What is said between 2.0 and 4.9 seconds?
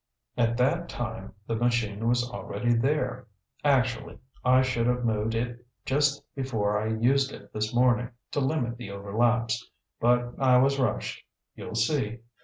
was already there. Actually, I should